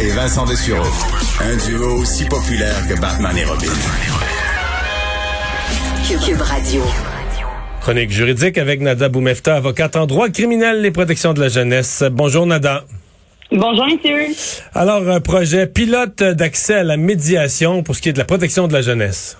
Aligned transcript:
Et 0.00 0.08
Vincent 0.08 0.44
Dessureau. 0.44 0.84
Un 1.40 1.56
duo 1.68 2.00
aussi 2.00 2.24
populaire 2.26 2.86
que 2.88 3.00
Batman 3.00 3.36
et 3.36 3.44
Robin. 3.44 3.66
Cube 6.06 6.40
Radio. 6.40 6.82
Chronique 7.80 8.10
juridique 8.10 8.58
avec 8.58 8.80
Nada 8.80 9.08
Boumefta, 9.08 9.56
avocate 9.56 9.96
en 9.96 10.06
droit 10.06 10.28
criminel 10.28 10.84
et 10.84 10.90
protection 10.90 11.32
de 11.32 11.40
la 11.40 11.48
jeunesse. 11.48 12.04
Bonjour 12.10 12.46
Nada. 12.46 12.84
Bonjour, 13.52 13.86
monsieur. 13.86 14.26
Alors, 14.74 15.08
un 15.08 15.20
projet 15.20 15.66
pilote 15.66 16.22
d'accès 16.22 16.74
à 16.74 16.82
la 16.82 16.96
médiation 16.96 17.82
pour 17.82 17.94
ce 17.94 18.02
qui 18.02 18.08
est 18.08 18.12
de 18.12 18.18
la 18.18 18.24
protection 18.24 18.66
de 18.66 18.72
la 18.72 18.82
jeunesse. 18.82 19.38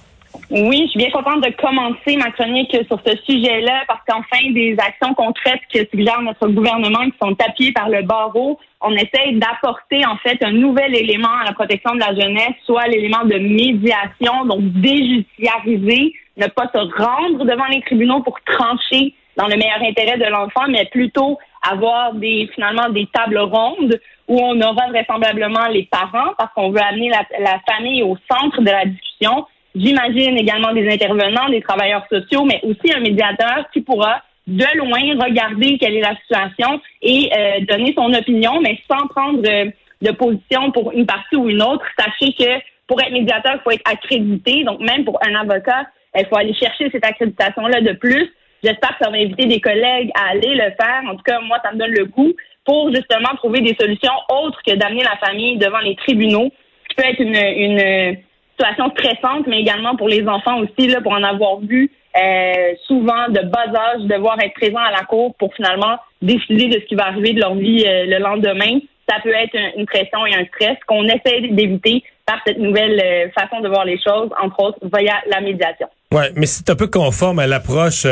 Oui, 0.50 0.82
je 0.84 0.90
suis 0.90 0.98
bien 0.98 1.10
contente 1.10 1.42
de 1.42 1.50
commencer 1.50 2.16
ma 2.16 2.30
chronique 2.30 2.70
sur 2.86 3.00
ce 3.04 3.16
sujet-là 3.24 3.84
parce 3.88 4.00
qu'enfin, 4.06 4.50
des 4.50 4.76
actions 4.78 5.14
concrètes 5.14 5.60
que 5.72 5.80
suggère 5.90 6.20
notre 6.22 6.48
gouvernement 6.48 7.04
qui 7.04 7.16
sont 7.20 7.36
appuyées 7.40 7.72
par 7.72 7.88
le 7.88 8.02
barreau, 8.02 8.58
on 8.80 8.92
essaye 8.92 9.38
d'apporter 9.38 10.04
en 10.06 10.16
fait 10.18 10.42
un 10.42 10.52
nouvel 10.52 10.94
élément 10.94 11.36
à 11.42 11.44
la 11.44 11.52
protection 11.52 11.94
de 11.94 12.00
la 12.00 12.14
jeunesse, 12.14 12.54
soit 12.64 12.86
l'élément 12.86 13.24
de 13.24 13.38
médiation, 13.38 14.44
donc 14.44 14.60
déjudiciariser, 14.62 16.12
ne 16.36 16.46
pas 16.46 16.70
se 16.72 16.78
rendre 16.78 17.44
devant 17.44 17.66
les 17.66 17.80
tribunaux 17.82 18.20
pour 18.20 18.38
trancher 18.42 19.14
dans 19.36 19.48
le 19.48 19.56
meilleur 19.56 19.82
intérêt 19.82 20.18
de 20.18 20.30
l'enfant, 20.30 20.66
mais 20.68 20.86
plutôt 20.86 21.38
avoir 21.68 22.14
des 22.14 22.48
finalement 22.54 22.88
des 22.90 23.06
tables 23.12 23.38
rondes 23.38 23.98
où 24.28 24.38
on 24.38 24.60
aura 24.60 24.88
vraisemblablement 24.88 25.66
les 25.68 25.84
parents 25.84 26.32
parce 26.38 26.52
qu'on 26.54 26.70
veut 26.70 26.82
amener 26.82 27.10
la 27.10 27.58
famille 27.68 28.02
au 28.02 28.16
centre 28.30 28.60
de 28.60 28.70
la 28.70 28.84
discussion. 28.86 29.46
J'imagine 29.76 30.38
également 30.38 30.72
des 30.72 30.88
intervenants, 30.90 31.50
des 31.50 31.60
travailleurs 31.60 32.06
sociaux, 32.10 32.44
mais 32.44 32.60
aussi 32.62 32.92
un 32.94 33.00
médiateur 33.00 33.66
qui 33.72 33.82
pourra 33.82 34.22
de 34.46 34.64
loin 34.78 35.22
regarder 35.22 35.76
quelle 35.76 35.96
est 35.96 36.00
la 36.00 36.16
situation 36.16 36.80
et 37.02 37.30
euh, 37.36 37.60
donner 37.68 37.92
son 37.94 38.12
opinion, 38.14 38.60
mais 38.62 38.78
sans 38.90 39.06
prendre 39.08 39.42
de 39.42 40.10
position 40.12 40.70
pour 40.70 40.92
une 40.92 41.04
partie 41.04 41.36
ou 41.36 41.48
une 41.48 41.62
autre. 41.62 41.84
Sachez 41.98 42.32
que 42.32 42.62
pour 42.86 43.00
être 43.02 43.12
médiateur, 43.12 43.56
il 43.56 43.60
faut 43.64 43.70
être 43.72 43.90
accrédité. 43.90 44.64
Donc, 44.64 44.80
même 44.80 45.04
pour 45.04 45.18
un 45.26 45.34
avocat, 45.34 45.86
il 46.16 46.24
faut 46.26 46.36
aller 46.36 46.54
chercher 46.54 46.88
cette 46.90 47.04
accréditation-là 47.04 47.82
de 47.82 47.92
plus. 47.92 48.32
J'espère 48.62 48.96
que 48.96 49.04
ça 49.04 49.10
va 49.10 49.16
inviter 49.16 49.46
des 49.46 49.60
collègues 49.60 50.10
à 50.14 50.30
aller 50.30 50.54
le 50.54 50.70
faire. 50.80 51.02
En 51.06 51.16
tout 51.16 51.22
cas, 51.22 51.40
moi, 51.40 51.58
ça 51.62 51.72
me 51.72 51.78
donne 51.78 51.90
le 51.90 52.06
goût 52.06 52.32
pour 52.64 52.94
justement 52.94 53.28
trouver 53.36 53.60
des 53.60 53.76
solutions 53.78 54.14
autres 54.30 54.60
que 54.66 54.74
d'amener 54.74 55.02
la 55.02 55.16
famille 55.16 55.58
devant 55.58 55.78
les 55.80 55.94
tribunaux, 55.96 56.50
ce 56.84 56.88
qui 56.88 56.94
peut 56.96 57.08
être 57.08 57.20
une, 57.20 57.36
une 57.36 58.16
situation 58.56 58.90
stressante, 58.90 59.46
mais 59.46 59.60
également 59.60 59.96
pour 59.96 60.08
les 60.08 60.26
enfants 60.26 60.58
aussi, 60.58 60.88
là, 60.88 61.00
pour 61.00 61.12
en 61.12 61.22
avoir 61.22 61.60
vu 61.60 61.90
euh, 62.16 62.74
souvent 62.86 63.28
de 63.28 63.40
bas 63.40 63.66
âge, 63.74 64.02
devoir 64.02 64.40
être 64.40 64.54
présent 64.54 64.80
à 64.80 64.90
la 64.90 65.04
cour 65.04 65.34
pour 65.38 65.54
finalement 65.54 65.98
décider 66.22 66.68
de 66.68 66.80
ce 66.80 66.86
qui 66.86 66.94
va 66.94 67.08
arriver 67.08 67.34
de 67.34 67.40
leur 67.40 67.54
vie 67.54 67.84
euh, 67.86 68.06
le 68.06 68.18
lendemain. 68.18 68.78
Ça 69.08 69.16
peut 69.22 69.34
être 69.34 69.56
une 69.76 69.86
pression 69.86 70.24
et 70.26 70.34
un 70.34 70.44
stress 70.46 70.78
qu'on 70.86 71.04
essaie 71.04 71.48
d'éviter 71.50 72.02
par 72.24 72.38
cette 72.46 72.58
nouvelle 72.58 73.00
euh, 73.04 73.28
façon 73.38 73.60
de 73.60 73.68
voir 73.68 73.84
les 73.84 74.00
choses, 74.00 74.30
entre 74.42 74.60
autres 74.60 74.78
via 74.82 75.14
la 75.30 75.40
médiation. 75.40 75.88
Ouais, 76.12 76.30
mais 76.34 76.46
c'est 76.46 76.70
un 76.70 76.74
peu 76.76 76.88
conforme 76.88 77.38
à 77.38 77.46
l'approche. 77.46 78.06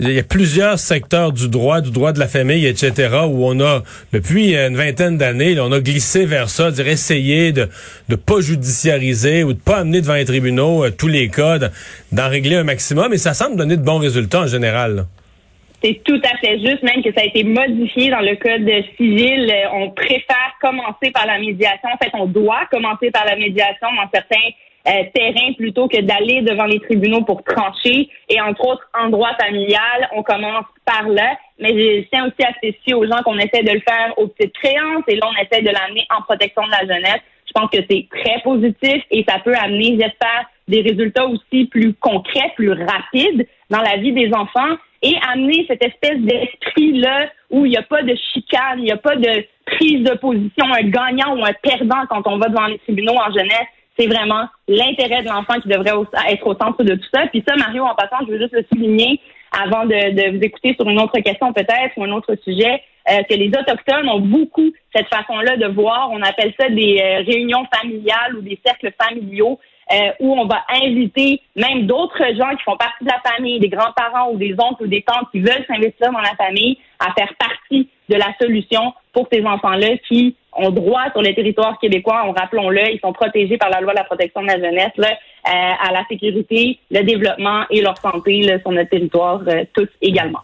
Il 0.00 0.12
y 0.12 0.18
a 0.18 0.22
plusieurs 0.22 0.78
secteurs 0.78 1.32
du 1.32 1.48
droit, 1.48 1.82
du 1.82 1.90
droit 1.90 2.12
de 2.12 2.18
la 2.18 2.26
famille, 2.26 2.66
etc., 2.66 3.18
où 3.28 3.46
on 3.46 3.60
a, 3.60 3.82
depuis 4.12 4.54
une 4.54 4.76
vingtaine 4.76 5.18
d'années, 5.18 5.60
on 5.60 5.72
a 5.72 5.80
glissé 5.80 6.24
vers 6.24 6.48
ça, 6.48 6.70
dire 6.70 6.88
essayer 6.88 7.52
de 7.52 7.68
ne 8.08 8.16
pas 8.16 8.40
judiciariser 8.40 9.44
ou 9.44 9.52
de 9.52 9.60
pas 9.60 9.78
amener 9.78 10.00
devant 10.00 10.14
les 10.14 10.24
tribunaux 10.24 10.88
tous 10.90 11.08
les 11.08 11.28
cas, 11.28 11.58
d'en 12.12 12.28
régler 12.28 12.56
un 12.56 12.64
maximum, 12.64 13.12
et 13.12 13.18
ça 13.18 13.34
semble 13.34 13.56
donner 13.56 13.76
de 13.76 13.82
bons 13.82 13.98
résultats 13.98 14.40
en 14.40 14.46
général. 14.46 15.04
C'est 15.82 16.00
tout 16.04 16.20
à 16.24 16.36
fait 16.38 16.58
juste, 16.58 16.82
même 16.82 17.02
que 17.02 17.12
ça 17.14 17.22
a 17.22 17.24
été 17.24 17.42
modifié 17.42 18.10
dans 18.10 18.20
le 18.20 18.36
code 18.36 18.68
civil. 18.96 19.50
On 19.72 19.90
préfère 19.90 20.52
commencer 20.60 21.10
par 21.10 21.26
la 21.26 21.38
médiation. 21.38 21.88
En 21.92 21.96
fait, 21.96 22.10
on 22.12 22.26
doit 22.26 22.66
commencer 22.70 23.10
par 23.10 23.24
la 23.24 23.34
médiation 23.36 23.88
dans 23.96 24.08
certains 24.12 24.44
euh, 24.88 25.04
terrains 25.14 25.52
plutôt 25.56 25.88
que 25.88 26.00
d'aller 26.00 26.42
devant 26.42 26.64
les 26.64 26.80
tribunaux 26.80 27.22
pour 27.22 27.42
trancher. 27.44 28.08
Et 28.28 28.40
entre 28.40 28.66
autres, 28.66 28.88
en 28.98 29.08
droit 29.08 29.34
familial, 29.40 30.08
on 30.14 30.22
commence 30.22 30.64
par 30.84 31.08
là. 31.08 31.36
Mais 31.58 31.68
je 31.70 32.08
tiens 32.10 32.26
aussi 32.26 32.42
à 32.42 32.54
spécifier 32.54 32.94
aux 32.94 33.06
gens 33.06 33.22
qu'on 33.24 33.38
essaie 33.38 33.62
de 33.62 33.72
le 33.72 33.80
faire 33.80 34.14
aux 34.16 34.28
petites 34.28 34.54
créances 34.54 35.04
et 35.08 35.16
là, 35.16 35.28
on 35.28 35.42
essaie 35.42 35.62
de 35.62 35.70
l'amener 35.70 36.06
en 36.16 36.22
protection 36.22 36.62
de 36.64 36.70
la 36.70 36.94
jeunesse. 36.94 37.20
Je 37.46 37.52
pense 37.52 37.70
que 37.70 37.78
c'est 37.90 38.06
très 38.10 38.40
positif 38.42 39.02
et 39.10 39.24
ça 39.28 39.38
peut 39.40 39.54
amener, 39.54 39.98
j'espère, 40.00 40.48
des 40.68 40.82
résultats 40.82 41.26
aussi 41.26 41.66
plus 41.66 41.94
concrets, 41.94 42.52
plus 42.54 42.70
rapides 42.70 43.46
dans 43.70 43.80
la 43.80 43.96
vie 43.96 44.12
des 44.12 44.30
enfants 44.32 44.76
et 45.02 45.14
amener 45.32 45.64
cette 45.66 45.84
espèce 45.84 46.18
d'esprit-là 46.18 47.30
où 47.50 47.66
il 47.66 47.70
n'y 47.70 47.76
a 47.76 47.82
pas 47.82 48.02
de 48.02 48.14
chicane, 48.32 48.78
il 48.78 48.84
n'y 48.84 48.92
a 48.92 48.96
pas 48.96 49.16
de 49.16 49.44
prise 49.66 50.04
de 50.04 50.16
position, 50.16 50.66
un 50.66 50.82
gagnant 50.82 51.36
ou 51.36 51.44
un 51.44 51.52
perdant 51.62 52.06
quand 52.08 52.26
on 52.26 52.38
va 52.38 52.48
devant 52.48 52.66
les 52.66 52.78
tribunaux 52.78 53.14
en 53.14 53.32
jeunesse. 53.32 53.68
C'est 54.00 54.06
vraiment 54.06 54.46
l'intérêt 54.66 55.22
de 55.22 55.28
l'enfant 55.28 55.60
qui 55.60 55.68
devrait 55.68 55.92
être 56.30 56.46
au 56.46 56.54
centre 56.54 56.82
de 56.82 56.94
tout 56.94 57.08
ça. 57.12 57.26
Puis 57.26 57.44
ça, 57.46 57.54
Mario, 57.56 57.84
en 57.84 57.94
passant, 57.94 58.24
je 58.26 58.32
veux 58.32 58.38
juste 58.38 58.54
le 58.54 58.64
souligner 58.72 59.20
avant 59.52 59.84
de, 59.84 60.36
vous 60.36 60.42
écouter 60.42 60.74
sur 60.74 60.88
une 60.88 60.98
autre 60.98 61.18
question 61.20 61.52
peut-être 61.52 61.92
ou 61.98 62.04
un 62.04 62.12
autre 62.12 62.34
sujet, 62.42 62.80
euh, 63.10 63.22
que 63.28 63.34
les 63.34 63.48
Autochtones 63.48 64.08
ont 64.08 64.20
beaucoup 64.20 64.70
cette 64.94 65.08
façon-là 65.08 65.58
de 65.58 65.66
voir. 65.66 66.08
On 66.12 66.22
appelle 66.22 66.54
ça 66.58 66.70
des 66.70 66.98
euh, 66.98 67.22
réunions 67.30 67.66
familiales 67.74 68.36
ou 68.36 68.40
des 68.40 68.58
cercles 68.64 68.92
familiaux. 68.98 69.58
Euh, 69.92 70.12
où 70.20 70.32
on 70.34 70.46
va 70.46 70.62
inviter 70.84 71.42
même 71.56 71.86
d'autres 71.86 72.22
gens 72.36 72.54
qui 72.56 72.62
font 72.62 72.76
partie 72.76 73.02
de 73.02 73.10
la 73.10 73.20
famille, 73.28 73.58
des 73.58 73.68
grands-parents 73.68 74.30
ou 74.30 74.36
des 74.36 74.54
oncles 74.56 74.84
ou 74.84 74.86
des 74.86 75.02
tantes 75.02 75.26
qui 75.32 75.40
veulent 75.40 75.64
s'investir 75.66 76.12
dans 76.12 76.20
la 76.20 76.36
famille, 76.36 76.78
à 77.00 77.12
faire 77.18 77.34
partie 77.36 77.88
de 78.08 78.14
la 78.14 78.32
solution 78.40 78.94
pour 79.12 79.26
ces 79.32 79.44
enfants-là 79.44 79.96
qui 80.06 80.36
ont 80.52 80.70
droit 80.70 81.10
sur 81.12 81.22
le 81.22 81.34
territoire 81.34 81.78
québécois, 81.78 82.24
on 82.26 82.32
rappelons-le, 82.32 82.92
ils 82.92 83.00
sont 83.00 83.12
protégés 83.12 83.56
par 83.56 83.70
la 83.70 83.80
loi 83.80 83.92
de 83.92 83.98
la 83.98 84.04
protection 84.04 84.42
de 84.42 84.48
la 84.48 84.58
jeunesse, 84.58 84.92
là, 84.96 85.10
euh, 85.10 85.88
à 85.88 85.92
la 85.92 86.04
sécurité, 86.08 86.78
le 86.90 87.02
développement 87.02 87.64
et 87.70 87.80
leur 87.80 87.96
santé 87.98 88.42
là, 88.42 88.58
sur 88.60 88.72
notre 88.72 88.90
territoire, 88.90 89.40
euh, 89.48 89.64
tous 89.74 89.88
également. 90.02 90.40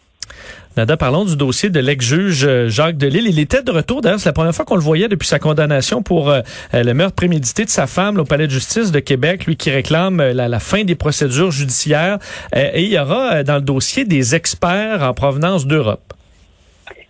Nada, 0.77 0.99
parlons 0.99 1.25
du 1.25 1.37
dossier 1.37 1.71
de 1.71 1.81
l'ex-juge 1.81 2.45
euh, 2.45 2.69
Jacques 2.69 2.99
Delille. 2.99 3.29
Il 3.31 3.39
était 3.39 3.63
de 3.63 3.71
retour, 3.71 4.03
d'ailleurs, 4.03 4.21
c'est 4.21 4.29
la 4.29 4.35
première 4.35 4.55
fois 4.55 4.67
qu'on 4.67 4.75
le 4.75 4.83
voyait 4.83 5.09
depuis 5.09 5.27
sa 5.27 5.39
condamnation 5.39 6.03
pour 6.03 6.29
euh, 6.29 6.43
euh, 6.75 6.83
le 6.83 6.93
meurtre 6.93 7.15
prémédité 7.15 7.65
de 7.65 7.71
sa 7.71 7.87
femme 7.87 8.19
au 8.19 8.25
Palais 8.25 8.47
de 8.47 8.53
justice 8.53 8.93
de 8.93 9.01
Québec, 9.01 9.47
lui 9.47 9.57
qui 9.57 9.71
réclame 9.71 10.19
la, 10.19 10.61
fin 10.61 10.85
des 10.85 10.95
procédures 10.95 11.51
judiciaires. 11.51 12.19
et 12.55 12.83
il 12.83 12.93
y 12.93 12.99
aura 12.99 13.43
dans 13.43 13.55
le 13.55 13.63
dossier 13.63 14.05
des 14.05 14.35
experts 14.35 15.03
en 15.03 15.15
provenance 15.15 15.67
d'Europe. 15.67 16.13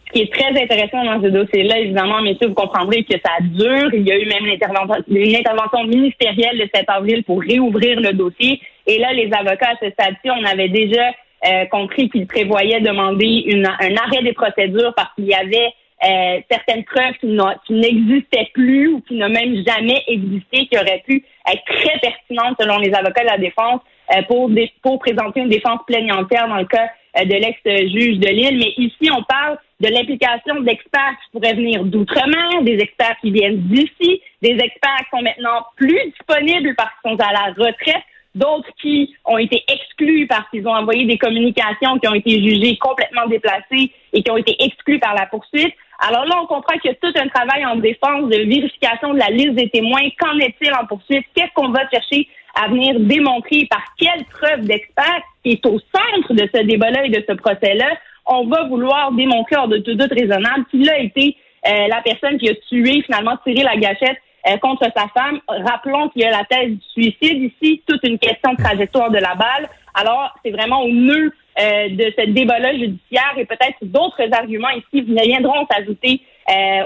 Ce 0.07 0.13
qui 0.13 0.23
est 0.23 0.33
très 0.33 0.51
intéressant 0.51 1.05
dans 1.05 1.21
ce 1.21 1.29
dossier-là, 1.29 1.81
évidemment, 1.81 2.23
messieurs, 2.23 2.49
vous 2.49 2.55
comprendrez 2.55 3.03
que 3.03 3.15
ça 3.15 3.33
dure. 3.41 3.93
Il 3.93 4.07
y 4.07 4.13
a 4.13 4.19
eu 4.19 4.27
même 4.27 4.47
une 4.47 5.37
intervention, 5.37 5.85
ministérielle 5.85 6.59
le 6.59 6.69
7 6.73 6.85
avril 6.89 7.25
pour 7.25 7.41
réouvrir 7.41 8.01
le 8.01 8.13
dossier. 8.13 8.61
Et 8.87 8.99
là, 8.99 9.13
les 9.13 9.31
avocats 9.33 9.71
à 9.71 9.85
ce 9.85 9.91
stade-ci, 9.91 10.31
on 10.31 10.45
avait 10.45 10.69
déjà 10.69 11.11
euh, 11.45 11.67
compris 11.67 12.09
qu'il 12.09 12.27
prévoyait 12.27 12.81
demander 12.81 13.45
une, 13.47 13.67
un 13.67 13.97
arrêt 13.97 14.23
des 14.23 14.33
procédures 14.33 14.95
parce 14.95 15.13
qu'il 15.17 15.27
y 15.27 15.35
avait 15.35 15.73
euh, 16.05 16.41
certaines 16.49 16.85
preuves 16.85 17.15
qui 17.21 17.73
n'existaient 17.73 18.49
plus 18.55 18.89
ou 18.89 19.01
qui 19.01 19.15
n'ont 19.15 19.29
même 19.29 19.57
jamais 19.67 20.03
existé, 20.07 20.67
qui 20.67 20.79
auraient 20.79 21.03
pu 21.05 21.25
être 21.51 21.65
très 21.65 21.99
pertinentes 21.99 22.57
selon 22.61 22.79
les 22.79 22.95
avocats 22.95 23.23
de 23.23 23.31
la 23.31 23.39
défense 23.39 23.81
euh, 24.17 24.23
pour, 24.29 24.51
pour 24.83 25.01
présenter 25.01 25.41
une 25.41 25.49
défense 25.49 25.81
plaignantaire 25.87 26.47
dans 26.49 26.59
le 26.59 26.67
cas 26.67 26.91
de 27.25 27.35
l'ex-juge 27.35 28.19
de 28.19 28.29
Lille. 28.29 28.59
Mais 28.59 28.85
ici, 28.85 29.11
on 29.11 29.23
parle 29.25 29.59
de 29.81 29.89
l'implication 29.89 30.61
d'experts 30.61 31.17
qui 31.25 31.31
pourraient 31.33 31.55
venir 31.55 31.85
d'outre-mer, 31.85 32.63
des 32.63 32.79
experts 32.79 33.17
qui 33.21 33.31
viennent 33.31 33.59
d'ici, 33.59 34.23
des 34.43 34.53
experts 34.53 34.99
qui 35.05 35.11
sont 35.17 35.23
maintenant 35.23 35.67
plus 35.77 36.01
disponibles 36.13 36.75
parce 36.77 36.91
qu'ils 37.03 37.11
sont 37.11 37.21
à 37.21 37.33
la 37.33 37.53
retraite, 37.53 38.03
d'autres 38.35 38.71
qui 38.81 39.15
ont 39.25 39.39
été 39.39 39.63
exclus 39.69 40.27
parce 40.27 40.49
qu'ils 40.51 40.67
ont 40.67 40.75
envoyé 40.75 41.05
des 41.07 41.19
communications 41.19 41.99
qui 41.99 42.09
ont 42.09 42.15
été 42.15 42.43
jugées 42.43 42.77
complètement 42.79 43.27
déplacées 43.27 43.93
et 44.13 44.23
qui 44.23 44.31
ont 44.31 44.37
été 44.37 44.57
exclus 44.61 44.99
par 44.99 45.15
la 45.15 45.27
poursuite. 45.27 45.75
Alors 45.99 46.27
là, 46.27 46.41
on 46.43 46.47
comprend 46.47 46.79
qu'il 46.79 46.91
y 46.91 46.95
a 46.95 46.97
tout 46.97 47.19
un 47.19 47.29
travail 47.29 47.65
en 47.65 47.77
défense 47.77 48.29
de 48.29 48.37
vérification 48.37 49.15
de 49.15 49.19
la 49.19 49.31
liste 49.31 49.55
des 49.55 49.71
témoins. 49.71 50.09
Qu'en 50.19 50.39
est-il 50.39 50.73
en 50.75 50.87
poursuite? 50.87 51.25
Qu'est-ce 51.35 51.53
qu'on 51.55 51.71
va 51.71 51.89
chercher 51.89 52.29
à 52.55 52.69
venir 52.69 53.01
démontrer 53.01 53.67
par 53.71 53.83
quelle 53.99 54.25
preuve 54.27 54.67
d'expert 54.67 55.23
qui 55.43 55.53
est 55.53 55.67
au 55.67 55.79
centre 55.79 56.35
de 56.35 56.49
ce 56.55 56.63
débat-là 56.63 57.05
et 57.07 57.11
de 57.11 57.25
ce 57.27 57.35
procès-là? 57.35 57.89
On 58.27 58.47
va 58.47 58.65
vouloir 58.65 59.13
démontrer 59.13 59.57
hors 59.57 59.69
de 59.69 59.79
tout 59.79 59.95
doute 59.95 60.13
raisonnable 60.13 60.67
qu'il 60.71 60.89
a 60.91 60.99
été 60.99 61.37
euh, 61.67 61.89
la 61.89 62.03
personne 62.03 62.39
qui 62.39 62.49
a 62.49 62.55
tué, 62.69 63.03
finalement, 63.03 63.37
tiré 63.45 63.63
la 63.63 63.77
gâchette 63.77 64.19
euh, 64.49 64.57
contre 64.59 64.85
sa 64.97 65.07
femme. 65.09 65.41
Rappelons 65.49 66.09
qu'il 66.09 66.23
y 66.23 66.25
a 66.25 66.31
la 66.31 66.45
thèse 66.45 66.71
du 66.71 66.81
suicide 66.93 67.53
ici, 67.53 67.83
toute 67.87 68.07
une 68.07 68.19
question 68.19 68.53
de 68.53 68.63
trajectoire 68.63 69.11
de 69.11 69.19
la 69.19 69.35
balle. 69.35 69.69
Alors, 69.95 70.35
c'est 70.45 70.51
vraiment 70.51 70.83
au 70.83 70.89
nœud 70.89 71.33
euh, 71.61 71.89
de 71.89 72.13
ce 72.19 72.27
débat-là 72.31 72.73
judiciaire 72.73 73.35
et 73.37 73.47
peut-être 73.47 73.79
d'autres 73.83 74.23
arguments 74.33 74.71
ici 74.71 75.03
viendront 75.03 75.67
s'ajouter 75.71 76.21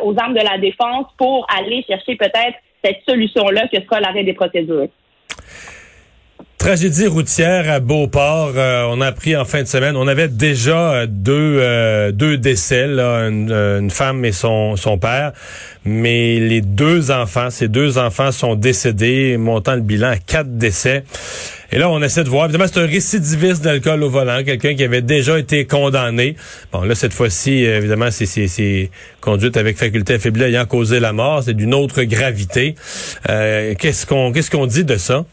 aux 0.02 0.14
armes 0.18 0.32
de 0.32 0.42
la 0.42 0.56
défense 0.56 1.04
pour 1.18 1.46
aller 1.54 1.84
chercher 1.86 2.16
peut-être 2.16 2.56
cette 2.82 3.02
solution-là 3.06 3.68
que 3.68 3.78
sera 3.82 4.00
l'arrêt 4.00 4.24
des 4.24 4.32
procédures. 4.32 4.88
Tragédie 6.60 7.06
routière 7.06 7.70
à 7.70 7.80
Beauport. 7.80 8.52
Euh, 8.54 8.84
on 8.90 9.00
a 9.00 9.06
appris 9.06 9.34
en 9.34 9.46
fin 9.46 9.62
de 9.62 9.66
semaine. 9.66 9.96
On 9.96 10.06
avait 10.06 10.28
déjà 10.28 10.92
euh, 10.92 11.06
deux 11.08 11.56
euh, 11.58 12.12
deux 12.12 12.36
décès, 12.36 12.86
là, 12.86 13.28
une, 13.30 13.90
femme 13.90 14.26
et 14.26 14.32
son 14.32 14.76
son 14.76 14.98
père, 14.98 15.32
mais 15.86 16.38
les 16.38 16.60
deux 16.60 17.10
enfants, 17.12 17.48
ces 17.48 17.68
deux 17.68 17.96
enfants 17.96 18.30
sont 18.30 18.56
décédés, 18.56 19.38
montant 19.38 19.74
le 19.74 19.80
bilan 19.80 20.10
à 20.10 20.18
quatre 20.18 20.58
décès. 20.58 21.04
Et 21.72 21.78
là, 21.78 21.88
on 21.88 22.02
essaie 22.02 22.24
de 22.24 22.28
voir. 22.28 22.44
Évidemment, 22.44 22.66
c'est 22.70 22.80
un 22.80 22.86
récidiviste 22.86 23.64
d'alcool 23.64 24.02
au 24.02 24.10
volant, 24.10 24.44
quelqu'un 24.44 24.74
qui 24.74 24.84
avait 24.84 25.00
déjà 25.00 25.38
été 25.38 25.64
condamné. 25.64 26.36
Bon, 26.72 26.82
là, 26.82 26.94
cette 26.94 27.14
fois-ci, 27.14 27.64
évidemment, 27.64 28.10
c'est 28.10 28.90
conduite 29.22 29.56
avec 29.56 29.78
faculté 29.78 30.12
affaiblie 30.12 30.42
ayant 30.42 30.66
causé 30.66 31.00
la 31.00 31.14
mort. 31.14 31.42
C'est 31.42 31.54
d'une 31.54 31.72
autre 31.72 32.02
gravité. 32.02 32.74
qu'est-ce 33.26 34.04
qu'on 34.04 34.30
qu'est-ce 34.32 34.50
qu'on 34.50 34.66
dit 34.66 34.84
de 34.84 34.98
ça? 34.98 35.24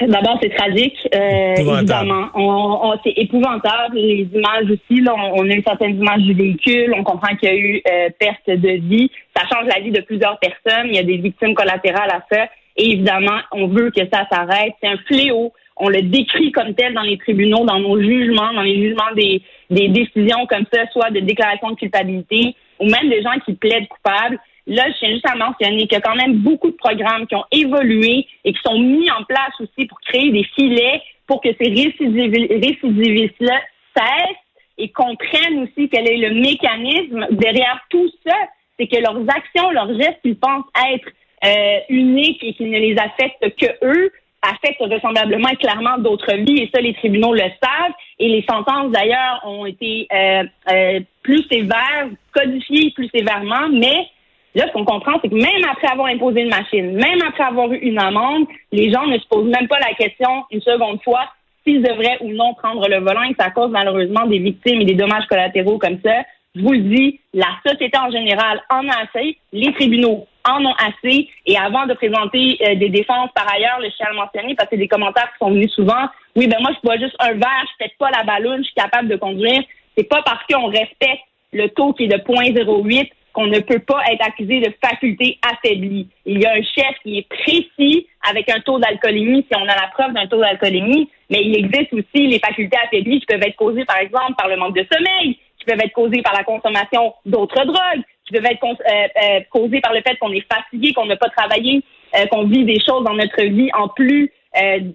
D'abord, 0.00 0.38
c'est 0.42 0.54
tragique, 0.54 0.96
euh, 1.14 1.54
évidemment. 1.56 2.28
On, 2.34 2.94
c'est 3.04 3.14
épouvantable. 3.16 3.96
Les 3.96 4.28
images 4.34 4.70
aussi, 4.70 5.00
là, 5.00 5.14
on, 5.34 5.48
a 5.48 5.54
eu 5.54 5.62
certaines 5.66 5.96
images 5.96 6.22
du 6.22 6.34
véhicule. 6.34 6.94
On 6.96 7.04
comprend 7.04 7.34
qu'il 7.36 7.48
y 7.48 7.52
a 7.52 7.56
eu 7.56 7.82
euh, 7.88 8.08
perte 8.18 8.46
de 8.48 8.80
vie. 8.88 9.10
Ça 9.34 9.44
change 9.48 9.66
la 9.66 9.80
vie 9.80 9.90
de 9.90 10.00
plusieurs 10.00 10.38
personnes. 10.38 10.88
Il 10.88 10.96
y 10.96 10.98
a 10.98 11.02
des 11.02 11.16
victimes 11.16 11.54
collatérales 11.54 12.10
à 12.10 12.24
ça. 12.30 12.44
Et 12.76 12.92
évidemment, 12.92 13.38
on 13.52 13.68
veut 13.68 13.90
que 13.90 14.02
ça 14.12 14.26
s'arrête. 14.30 14.74
C'est 14.82 14.88
un 14.88 14.98
fléau. 15.06 15.52
On 15.76 15.88
le 15.88 16.02
décrit 16.02 16.52
comme 16.52 16.74
tel 16.74 16.94
dans 16.94 17.02
les 17.02 17.18
tribunaux, 17.18 17.64
dans 17.64 17.78
nos 17.78 18.00
jugements, 18.00 18.52
dans 18.52 18.62
les 18.62 18.76
jugements 18.76 19.12
des, 19.14 19.42
des 19.70 19.88
décisions 19.88 20.46
comme 20.46 20.64
ça, 20.72 20.86
soit 20.92 21.10
de 21.10 21.20
déclaration 21.20 21.70
de 21.70 21.76
culpabilité 21.76 22.54
ou 22.80 22.84
même 22.84 23.08
des 23.08 23.22
gens 23.22 23.38
qui 23.44 23.54
plaident 23.54 23.88
coupables. 23.88 24.38
Là, 24.66 24.84
je 24.90 24.98
tiens 24.98 25.10
juste 25.10 25.28
à 25.28 25.36
mentionner 25.36 25.86
qu'il 25.86 25.92
y 25.92 25.96
a 25.96 26.00
quand 26.00 26.16
même 26.16 26.38
beaucoup 26.38 26.70
de 26.70 26.76
programmes 26.76 27.26
qui 27.26 27.36
ont 27.36 27.44
évolué 27.52 28.26
et 28.44 28.52
qui 28.52 28.60
sont 28.64 28.78
mis 28.78 29.10
en 29.10 29.22
place 29.24 29.52
aussi 29.60 29.86
pour 29.86 30.00
créer 30.00 30.32
des 30.32 30.44
filets 30.56 31.02
pour 31.26 31.40
que 31.40 31.48
ces 31.60 31.68
récidivistes-là 31.70 33.60
cessent 33.96 34.36
et 34.78 34.88
comprennent 34.90 35.62
aussi 35.62 35.88
quel 35.88 36.08
est 36.08 36.18
le 36.18 36.34
mécanisme 36.40 37.26
derrière 37.30 37.80
tout 37.90 38.08
ça. 38.26 38.36
C'est 38.78 38.86
que 38.86 39.00
leurs 39.00 39.22
actions, 39.28 39.70
leurs 39.70 39.92
gestes 39.94 40.20
qu'ils 40.22 40.38
pensent 40.38 40.66
être 40.92 41.08
euh, 41.44 41.78
uniques 41.88 42.42
et 42.42 42.54
qui 42.54 42.64
ne 42.64 42.78
les 42.78 42.96
affectent 42.98 43.56
que 43.56 43.66
eux, 43.84 44.12
affectent 44.42 44.82
vraisemblablement 44.82 45.48
et 45.48 45.56
clairement 45.56 45.98
d'autres 45.98 46.34
vies, 46.36 46.62
et 46.62 46.70
ça, 46.72 46.80
les 46.80 46.94
tribunaux 46.94 47.32
le 47.32 47.40
savent. 47.40 47.92
Et 48.18 48.28
les 48.28 48.44
sentences, 48.48 48.92
d'ailleurs, 48.92 49.42
ont 49.44 49.66
été 49.66 50.06
euh, 50.12 50.44
euh, 50.70 51.00
plus 51.22 51.42
sévères, 51.50 52.08
codifiées 52.32 52.92
plus 52.92 53.08
sévèrement, 53.08 53.68
mais 53.72 54.08
Là, 54.56 54.64
ce 54.68 54.72
qu'on 54.72 54.86
comprend, 54.86 55.18
c'est 55.20 55.28
que 55.28 55.34
même 55.34 55.70
après 55.70 55.88
avoir 55.88 56.06
imposé 56.06 56.40
une 56.40 56.48
machine, 56.48 56.92
même 56.92 57.20
après 57.28 57.44
avoir 57.44 57.70
eu 57.72 57.76
une 57.76 57.98
amende, 57.98 58.46
les 58.72 58.90
gens 58.90 59.06
ne 59.06 59.18
se 59.18 59.28
posent 59.28 59.50
même 59.50 59.68
pas 59.68 59.78
la 59.80 59.92
question 59.92 60.44
une 60.50 60.62
seconde 60.62 61.02
fois 61.02 61.28
s'ils 61.62 61.82
devraient 61.82 62.16
ou 62.22 62.30
non 62.32 62.54
prendre 62.54 62.88
le 62.88 63.00
volant 63.00 63.24
et 63.24 63.36
ça 63.38 63.50
cause 63.50 63.70
malheureusement 63.70 64.24
des 64.24 64.38
victimes 64.38 64.80
et 64.80 64.86
des 64.86 64.94
dommages 64.94 65.26
collatéraux 65.26 65.76
comme 65.76 65.98
ça. 66.02 66.22
Je 66.54 66.62
vous 66.62 66.72
le 66.72 66.78
dis, 66.78 67.20
la 67.34 67.48
société 67.66 67.98
en 67.98 68.10
général 68.10 68.62
en 68.70 68.88
a 68.88 69.02
assez, 69.04 69.36
les 69.52 69.74
tribunaux 69.74 70.26
en 70.48 70.64
ont 70.64 70.74
assez. 70.78 71.28
Et 71.44 71.58
avant 71.58 71.84
de 71.84 71.92
présenter 71.92 72.56
euh, 72.66 72.76
des 72.76 72.88
défenses, 72.88 73.28
par 73.34 73.52
ailleurs, 73.52 73.78
le 73.80 73.90
chien 73.90 74.06
mentionné, 74.14 74.54
parce 74.54 74.70
que 74.70 74.76
des 74.76 74.88
commentaires 74.88 75.30
qui 75.32 75.44
sont 75.44 75.50
venus 75.50 75.72
souvent, 75.74 76.06
oui, 76.34 76.46
ben 76.46 76.56
moi, 76.62 76.70
je 76.74 76.80
bois 76.82 76.96
juste 76.96 77.16
un 77.18 77.32
verre, 77.32 77.66
je 77.72 77.84
pète 77.84 77.98
pas 77.98 78.10
la 78.10 78.22
ballonne, 78.22 78.60
je 78.60 78.68
suis 78.68 78.74
capable 78.74 79.08
de 79.08 79.16
conduire. 79.16 79.62
C'est 79.98 80.08
pas 80.08 80.22
parce 80.22 80.46
qu'on 80.46 80.68
respecte 80.68 81.24
le 81.52 81.68
taux 81.68 81.92
qui 81.92 82.04
est 82.04 82.08
de 82.08 82.16
0.08 82.16 83.10
qu'on 83.36 83.46
ne 83.46 83.60
peut 83.60 83.80
pas 83.80 84.00
être 84.10 84.26
accusé 84.26 84.60
de 84.60 84.72
faculté 84.82 85.38
affaiblie. 85.46 86.08
Il 86.24 86.40
y 86.40 86.46
a 86.46 86.52
un 86.52 86.62
chef 86.62 86.96
qui 87.02 87.18
est 87.18 87.28
précis 87.28 88.06
avec 88.26 88.48
un 88.48 88.60
taux 88.60 88.78
d'alcoolémie 88.78 89.44
si 89.46 89.58
on 89.58 89.68
a 89.68 89.76
la 89.76 89.88
preuve 89.92 90.14
d'un 90.14 90.26
taux 90.26 90.40
d'alcoolémie, 90.40 91.10
mais 91.28 91.42
il 91.44 91.54
existe 91.54 91.92
aussi 91.92 92.28
les 92.28 92.38
facultés 92.38 92.78
affaiblies 92.82 93.20
qui 93.20 93.26
peuvent 93.26 93.42
être 93.42 93.56
causées, 93.56 93.84
par 93.84 93.98
exemple, 93.98 94.32
par 94.38 94.48
le 94.48 94.56
manque 94.56 94.74
de 94.74 94.86
sommeil, 94.90 95.38
qui 95.58 95.66
peuvent 95.66 95.78
être 95.84 95.92
causées 95.92 96.22
par 96.22 96.32
la 96.32 96.44
consommation 96.44 97.12
d'autres 97.26 97.62
drogues, 97.66 98.02
qui 98.26 98.32
peuvent 98.32 98.50
être 98.50 98.64
euh, 98.64 98.74
euh, 98.88 99.40
causées 99.50 99.82
par 99.82 99.92
le 99.92 100.00
fait 100.00 100.16
qu'on 100.16 100.32
est 100.32 100.46
fatigué, 100.50 100.94
qu'on 100.94 101.04
n'a 101.04 101.16
pas 101.16 101.28
travaillé, 101.28 101.82
euh, 102.18 102.24
qu'on 102.28 102.44
vit 102.44 102.64
des 102.64 102.80
choses 102.80 103.04
dans 103.04 103.14
notre 103.14 103.42
vie 103.42 103.68
en 103.74 103.88
plus 103.88 104.32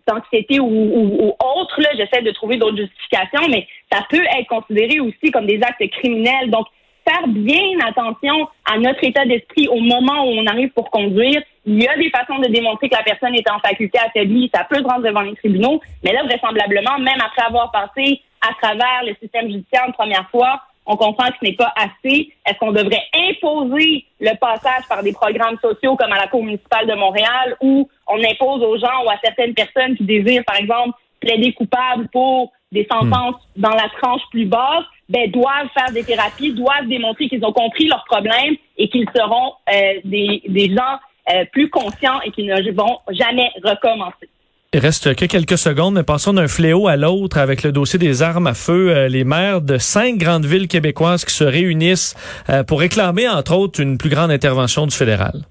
d'anxiété 0.08 0.60
ou, 0.60 0.66
ou, 0.66 1.28
ou, 1.28 1.36
autre. 1.60 1.80
J'essaie 1.96 2.24
de 2.24 2.32
trouver 2.32 2.58
d'autres 2.58 2.78
justifications, 2.78 3.48
mais 3.48 3.68
ça 3.92 4.04
peut 4.10 4.24
être 4.36 4.48
considéré 4.48 5.00
aussi 5.00 5.30
comme 5.32 5.46
des 5.46 5.60
actes 5.62 5.88
criminels. 5.92 6.50
Donc, 6.50 6.66
faire 7.08 7.28
bien 7.28 7.80
attention 7.88 8.48
à 8.66 8.78
notre 8.78 9.04
état 9.04 9.26
d'esprit 9.26 9.68
au 9.68 9.80
moment 9.80 10.24
où 10.26 10.30
on 10.30 10.46
arrive 10.46 10.70
pour 10.70 10.90
conduire. 10.90 11.42
Il 11.66 11.82
y 11.82 11.88
a 11.88 11.98
des 11.98 12.10
façons 12.10 12.40
de 12.40 12.48
démontrer 12.48 12.90
que 12.90 12.96
la 12.96 13.04
personne 13.04 13.36
est 13.36 13.50
en 13.50 13.60
faculté 13.60 14.00
affaiblie. 14.00 14.50
Ça 14.54 14.66
peut 14.70 14.78
se 14.78 14.84
rendre 14.84 15.04
devant 15.04 15.22
les 15.22 15.36
tribunaux. 15.36 15.82
Mais 16.04 16.14
là, 16.14 16.24
vraisemblablement, 16.24 16.98
même 17.00 17.22
après 17.24 17.44
avoir 17.44 17.72
passé 17.72 18.22
à 18.42 18.54
travers 18.62 19.04
le 19.06 19.16
système 19.22 19.48
judiciaire 19.48 19.84
une 19.88 19.94
première 19.94 20.30
fois, 20.30 20.62
on 20.86 20.98
comprend 20.98 21.28
que 21.28 21.36
ce 21.40 21.46
n'est 21.46 21.56
pas 21.56 21.72
assez. 21.76 22.34
Est-ce 22.46 22.58
qu'on 22.58 22.72
devrait 22.72 23.04
imposer 23.14 24.06
le 24.20 24.36
passage 24.40 24.88
par 24.90 25.04
des 25.04 25.14
programmes 25.14 25.58
sociaux 25.62 25.96
comme 25.96 26.12
à 26.12 26.18
la 26.18 26.28
Cour 26.28 26.44
municipale 26.44 26.88
de 26.88 26.96
Montréal 26.96 27.56
où 27.62 27.88
on 28.08 28.18
impose 28.18 28.64
aux 28.64 28.78
gens 28.78 29.06
ou 29.06 29.10
à 29.10 29.18
certaines 29.24 29.54
personnes 29.54 29.96
qui 29.96 30.04
désirent, 30.04 30.44
par 30.46 30.58
exemple, 30.58 30.98
plaider 31.20 31.54
coupable 31.54 32.08
pour 32.12 32.52
des 32.72 32.88
sentences 32.92 33.36
hmm. 33.56 33.62
dans 33.62 33.70
la 33.70 33.90
tranche 34.02 34.22
plus 34.32 34.46
basse? 34.46 34.86
Ben, 35.12 35.30
doivent 35.30 35.68
faire 35.74 35.92
des 35.94 36.04
thérapies, 36.04 36.54
doivent 36.54 36.88
démontrer 36.88 37.28
qu'ils 37.28 37.44
ont 37.44 37.52
compris 37.52 37.88
leurs 37.88 38.06
problèmes 38.06 38.56
et 38.78 38.90
qu'ils 38.90 39.08
seront 39.16 39.54
euh, 39.70 40.00
des, 40.06 40.42
des 40.48 40.70
gens 40.70 41.00
euh, 41.34 41.44
plus 41.52 41.70
conscients 41.70 42.22
et 42.26 42.32
qui 42.32 42.44
ne 42.44 42.72
vont 42.72 42.98
jamais 43.10 43.50
recommencer. 43.64 44.30
Il 44.74 44.80
reste 44.80 45.14
que 45.16 45.26
quelques 45.26 45.58
secondes, 45.58 45.96
mais 45.96 46.04
passons 46.04 46.32
d'un 46.32 46.48
fléau 46.48 46.88
à 46.88 46.96
l'autre 46.96 47.38
avec 47.38 47.62
le 47.64 47.74
dossier 47.74 48.00
des 48.00 48.24
armes 48.24 48.48
à 48.48 48.54
feu. 48.54 48.90
Euh, 48.90 49.10
les 49.10 49.26
maires 49.26 49.62
de 49.62 49.78
cinq 49.78 50.18
grandes 50.18 50.46
villes 50.46 50.70
québécoises 50.70 51.26
qui 51.26 51.34
se 51.34 51.44
réunissent 51.44 52.16
pour 52.68 52.80
réclamer, 52.80 53.28
entre 53.28 53.54
autres, 53.54 53.82
une 53.82 53.98
plus 53.98 54.10
grande 54.10 54.32
intervention 54.32 54.88
du 54.88 54.96
fédéral. 54.96 55.42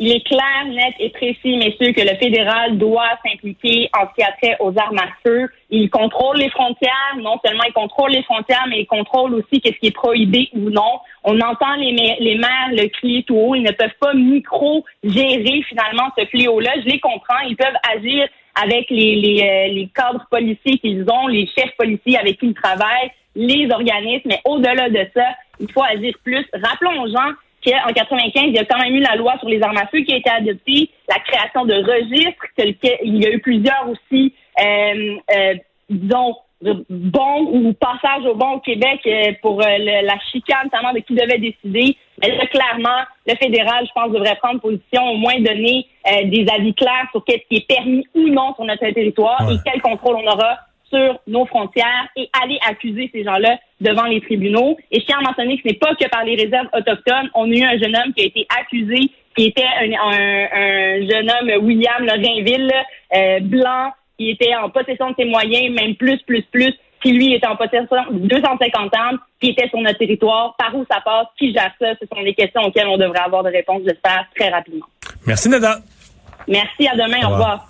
Il 0.00 0.12
est 0.12 0.24
clair, 0.24 0.64
net 0.68 0.94
et 1.00 1.10
précis, 1.10 1.56
messieurs, 1.56 1.92
que 1.92 2.02
le 2.02 2.16
fédéral 2.18 2.78
doit 2.78 3.18
s'impliquer 3.26 3.90
en 3.98 4.06
ce 4.06 4.14
qui 4.14 4.22
a 4.22 4.30
trait 4.40 4.56
aux 4.60 4.72
armes 4.78 4.98
à 4.98 5.08
feu. 5.26 5.48
Il 5.70 5.90
contrôle 5.90 6.36
les 6.36 6.50
frontières. 6.50 7.16
Non 7.18 7.36
seulement 7.44 7.64
il 7.66 7.72
contrôle 7.72 8.12
les 8.12 8.22
frontières, 8.22 8.66
mais 8.68 8.82
il 8.82 8.86
contrôle 8.86 9.34
aussi 9.34 9.60
qu'est-ce 9.60 9.78
qui 9.78 9.88
est 9.88 9.94
prohibé 9.94 10.50
ou 10.52 10.70
non. 10.70 11.00
On 11.24 11.40
entend 11.40 11.74
les, 11.74 11.90
les 12.20 12.38
maires 12.38 12.70
le 12.70 12.86
crier 12.88 13.24
tout 13.24 13.34
haut. 13.34 13.56
Ils 13.56 13.64
ne 13.64 13.72
peuvent 13.72 13.90
pas 14.00 14.14
micro-gérer 14.14 15.62
finalement 15.68 16.10
ce 16.16 16.24
fléau-là. 16.26 16.70
Je 16.84 16.90
les 16.90 17.00
comprends. 17.00 17.40
Ils 17.48 17.56
peuvent 17.56 17.66
agir 17.92 18.28
avec 18.62 18.90
les, 18.90 19.40
euh, 19.42 19.72
les 19.72 19.88
cadres 19.92 20.26
policiers 20.30 20.78
qu'ils 20.78 21.04
ont, 21.10 21.26
les 21.26 21.46
chefs 21.46 21.76
policiers 21.76 22.18
avec 22.18 22.38
qui 22.38 22.46
ils 22.46 22.54
travaillent, 22.54 23.10
les 23.34 23.68
organismes. 23.72 24.28
Mais 24.28 24.40
au-delà 24.44 24.88
de 24.90 25.06
ça, 25.12 25.26
il 25.58 25.70
faut 25.72 25.82
agir 25.82 26.14
plus. 26.22 26.46
Rappelons 26.54 27.02
aux 27.02 27.08
gens 27.08 27.32
en 27.74 27.92
95, 27.92 28.44
il 28.46 28.54
y 28.54 28.58
a 28.58 28.64
quand 28.64 28.78
même 28.78 28.94
eu 28.94 29.00
la 29.00 29.16
loi 29.16 29.34
sur 29.38 29.48
les 29.48 29.62
armes 29.62 29.76
à 29.76 29.86
feu 29.86 30.00
qui 30.00 30.12
a 30.12 30.16
été 30.16 30.30
adoptée, 30.30 30.90
la 31.08 31.18
création 31.20 31.64
de 31.64 31.74
registres, 31.74 32.46
il 33.02 33.22
y 33.22 33.26
a 33.26 33.30
eu 33.30 33.40
plusieurs 33.40 33.88
aussi, 33.88 34.34
euh, 34.60 35.16
euh, 35.34 35.54
disons, 35.88 36.36
bons 36.60 37.42
ou 37.52 37.72
passage 37.74 38.26
au 38.26 38.34
bon 38.34 38.54
au 38.54 38.60
Québec 38.60 39.00
euh, 39.06 39.32
pour 39.42 39.60
la 39.60 40.18
chicane, 40.32 40.64
notamment 40.64 40.92
de 40.92 40.98
qui 41.00 41.14
devait 41.14 41.38
décider. 41.38 41.96
Mais 42.20 42.36
là, 42.36 42.46
clairement, 42.46 43.04
le 43.26 43.36
fédéral, 43.36 43.86
je 43.86 43.92
pense, 43.92 44.10
devrait 44.10 44.36
prendre 44.36 44.60
position, 44.60 45.02
au 45.04 45.16
moins 45.16 45.38
donner 45.38 45.86
des 46.24 46.46
avis 46.52 46.74
clairs 46.74 47.06
sur 47.12 47.22
ce 47.28 47.36
qui 47.48 47.56
est 47.56 47.68
permis 47.68 48.04
ou 48.14 48.28
non 48.28 48.54
sur 48.54 48.64
notre 48.64 48.88
territoire 48.90 49.48
et 49.50 49.56
quel 49.64 49.80
contrôle 49.80 50.16
on 50.16 50.26
aura 50.26 50.58
sur 50.90 51.20
nos 51.26 51.46
frontières 51.46 52.08
et 52.16 52.28
aller 52.42 52.58
accuser 52.68 53.10
ces 53.12 53.24
gens-là 53.24 53.58
devant 53.80 54.04
les 54.04 54.20
tribunaux. 54.20 54.76
Et 54.90 55.00
je 55.00 55.06
tiens 55.06 55.18
à 55.18 55.22
mentionner 55.22 55.56
que 55.56 55.62
ce 55.62 55.68
n'est 55.68 55.78
pas 55.78 55.94
que 55.94 56.08
par 56.08 56.24
les 56.24 56.36
réserves 56.36 56.68
autochtones. 56.72 57.30
On 57.34 57.50
a 57.50 57.54
eu 57.54 57.62
un 57.62 57.78
jeune 57.78 57.96
homme 57.96 58.12
qui 58.14 58.22
a 58.22 58.26
été 58.26 58.46
accusé, 58.58 59.10
qui 59.36 59.46
était 59.46 59.64
un, 59.64 61.06
jeune 61.08 61.30
homme, 61.30 61.64
William 61.64 62.04
Lorrainville, 62.04 62.72
euh, 63.14 63.40
blanc, 63.40 63.92
qui 64.18 64.30
était 64.30 64.54
en 64.56 64.68
possession 64.70 65.10
de 65.10 65.14
ses 65.18 65.24
moyens, 65.24 65.74
même 65.80 65.94
plus, 65.94 66.18
plus, 66.26 66.42
plus, 66.50 66.74
qui 67.02 67.12
lui 67.12 67.34
était 67.34 67.46
en 67.46 67.56
possession 67.56 67.86
de 68.10 68.26
250 68.26 68.94
armes, 68.94 69.18
qui 69.40 69.50
était 69.50 69.68
sur 69.68 69.80
notre 69.80 69.98
territoire, 69.98 70.56
par 70.58 70.74
où 70.74 70.84
ça 70.90 71.00
passe, 71.00 71.26
qui 71.38 71.52
gère 71.52 71.72
ça, 71.80 71.94
ce 72.00 72.06
sont 72.12 72.22
des 72.22 72.34
questions 72.34 72.62
auxquelles 72.62 72.88
on 72.88 72.96
devrait 72.96 73.20
avoir 73.20 73.44
des 73.44 73.50
réponses, 73.50 73.82
j'espère, 73.86 74.24
très 74.36 74.48
rapidement. 74.48 74.86
Merci, 75.26 75.48
Nada. 75.48 75.78
Merci, 76.48 76.88
à 76.88 76.96
demain, 76.96 77.26
au 77.26 77.32
revoir. 77.32 77.66